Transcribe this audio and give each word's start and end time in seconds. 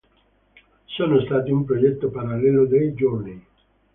Sono 0.85 1.21
stati 1.25 1.51
un 1.51 1.63
progetto 1.63 2.09
parallelo 2.09 2.65
dei 2.65 2.89
Journey. 2.93 3.39